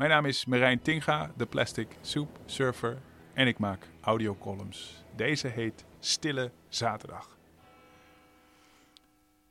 [0.00, 3.02] Mijn naam is Marijn Tinga, de Plastic Soup Surfer
[3.34, 5.04] en ik maak audiocolumns.
[5.16, 7.38] Deze heet Stille Zaterdag.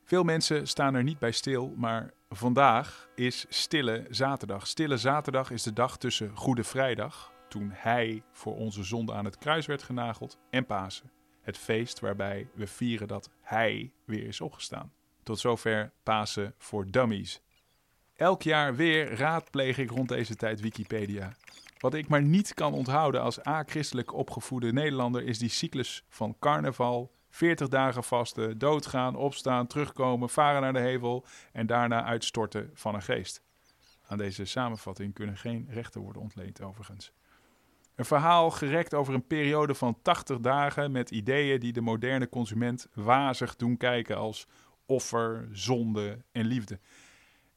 [0.04, 4.67] Veel mensen staan er niet bij stil, maar vandaag is Stille Zaterdag.
[4.67, 9.38] Stille Zaterdag is de dag tussen Goede Vrijdag, toen hij voor onze zonde aan het
[9.38, 11.12] kruis werd genageld, en Pasen.
[11.42, 14.94] Het feest waarbij we vieren dat hij weer is opgestaan.
[15.24, 17.41] Tot zover Pasen voor Dummies.
[18.20, 21.34] Elk jaar weer raadpleeg ik rond deze tijd Wikipedia.
[21.77, 27.12] Wat ik maar niet kan onthouden als a-christelijk opgevoede Nederlander is die cyclus van carnaval,
[27.29, 33.02] 40 dagen vasten, doodgaan, opstaan, terugkomen, varen naar de hevel en daarna uitstorten van een
[33.02, 33.41] geest.
[34.07, 37.12] Aan deze samenvatting kunnen geen rechten worden ontleend overigens.
[37.95, 42.88] Een verhaal gerekt over een periode van 80 dagen met ideeën die de moderne consument
[42.93, 44.48] wazig doen kijken als
[44.85, 46.79] offer, zonde en liefde.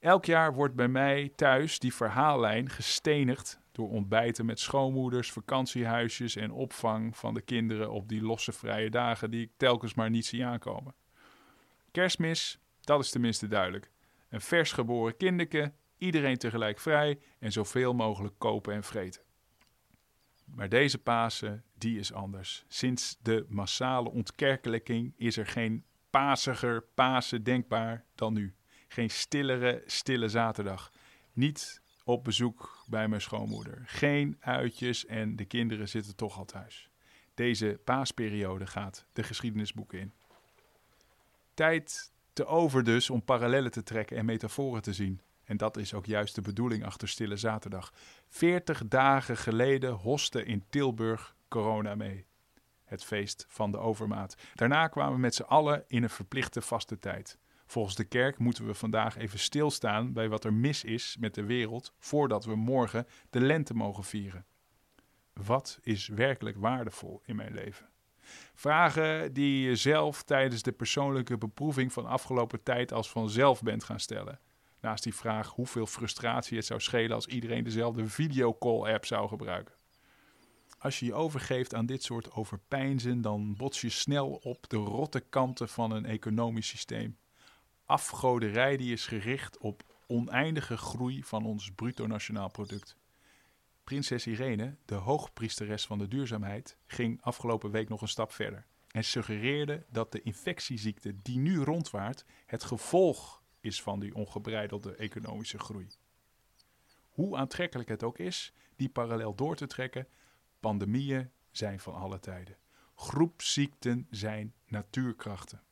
[0.03, 6.51] Elk jaar wordt bij mij thuis die verhaallijn gestenigd door ontbijten met schoonmoeders, vakantiehuisjes en
[6.51, 10.45] opvang van de kinderen op die losse vrije dagen die ik telkens maar niet zie
[10.45, 10.95] aankomen.
[11.91, 13.91] Kerstmis, dat is tenminste duidelijk.
[14.29, 19.23] Een vers geboren kinderke, iedereen tegelijk vrij en zoveel mogelijk kopen en vreten.
[20.45, 22.65] Maar deze Pasen, die is anders.
[22.69, 28.55] Sinds de massale ontkerkelijking is er geen pasiger Pasen denkbaar dan nu.
[28.93, 30.93] Geen stillere, stille zaterdag.
[31.33, 33.83] Niet op bezoek bij mijn schoonmoeder.
[33.87, 36.91] Geen uitjes en de kinderen zitten toch al thuis.
[37.35, 40.13] Deze paasperiode gaat de geschiedenisboeken in.
[41.55, 45.21] Tijd te over dus om parallellen te trekken en metaforen te zien.
[45.45, 47.93] En dat is ook juist de bedoeling achter Stille Zaterdag.
[48.29, 52.27] Veertig dagen geleden hoste in Tilburg corona mee.
[52.85, 54.37] Het feest van de overmaat.
[54.55, 57.39] Daarna kwamen we met z'n allen in een verplichte vaste tijd.
[57.67, 61.45] Volgens de kerk moeten we vandaag even stilstaan bij wat er mis is met de
[61.45, 64.47] wereld voordat we morgen de lente mogen vieren.
[65.33, 67.89] Wat is werkelijk waardevol in mijn leven?
[68.55, 74.01] Vragen die je zelf tijdens de persoonlijke beproeving van afgelopen tijd als vanzelf bent gaan
[74.01, 74.41] stellen.
[74.81, 79.75] Naast die vraag hoeveel frustratie het zou schelen als iedereen dezelfde videocall-app zou gebruiken.
[80.79, 85.21] Als je je overgeeft aan dit soort overpeinzen, dan bots je snel op de rotte
[85.21, 87.17] kanten van een economisch systeem
[87.93, 92.97] afgoderij die is gericht op oneindige groei van ons bruto nationaal product.
[93.85, 99.05] Prinses Irene, de hoogpriesteres van de duurzaamheid, ging afgelopen week nog een stap verder en
[99.05, 105.89] suggereerde dat de infectieziekte die nu rondwaart het gevolg is van die ongebreidelde economische groei.
[107.09, 110.09] Hoe aantrekkelijk het ook is die parallel door te trekken,
[110.61, 112.57] pandemieën zijn van alle tijden.
[112.95, 115.63] Groepziekten zijn natuurkrachten.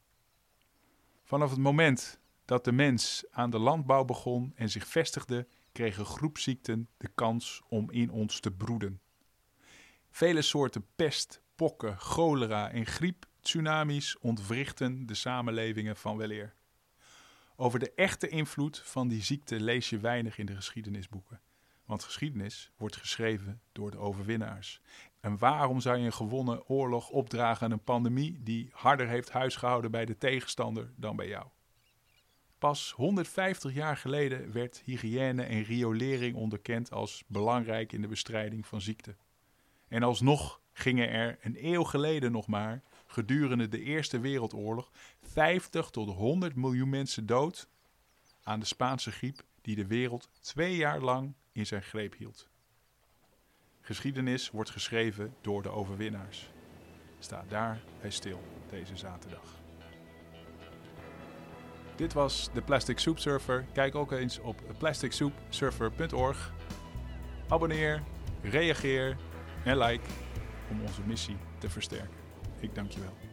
[1.31, 6.89] Vanaf het moment dat de mens aan de landbouw begon en zich vestigde, kregen groepziekten
[6.97, 9.01] de kans om in ons te broeden.
[10.11, 16.55] Vele soorten pest, pokken, cholera en griep, tsunamis ontwrichten de samenlevingen van weleer.
[17.57, 21.41] Over de echte invloed van die ziekte lees je weinig in de geschiedenisboeken.
[21.85, 24.81] Want geschiedenis wordt geschreven door de overwinnaars.
[25.21, 29.91] En waarom zou je een gewonnen oorlog opdragen aan een pandemie die harder heeft huisgehouden
[29.91, 31.47] bij de tegenstander dan bij jou?
[32.59, 38.81] Pas 150 jaar geleden werd hygiëne en riolering onderkend als belangrijk in de bestrijding van
[38.81, 39.17] ziekte.
[39.89, 44.91] En alsnog gingen er een eeuw geleden nog maar, gedurende de Eerste Wereldoorlog,
[45.23, 47.69] 50 tot 100 miljoen mensen dood
[48.43, 52.50] aan de Spaanse griep die de wereld twee jaar lang in zijn greep hield.
[53.91, 56.51] Geschiedenis wordt geschreven door de overwinnaars.
[57.19, 59.61] Sta daar bij stil deze zaterdag.
[61.97, 63.65] Dit was de Plastic Soup Surfer.
[63.73, 66.53] Kijk ook eens op plasticsoupsurfer.org.
[67.49, 68.03] Abonneer,
[68.43, 69.17] reageer
[69.65, 70.09] en like
[70.71, 72.19] om onze missie te versterken.
[72.61, 73.30] Ik dank je wel.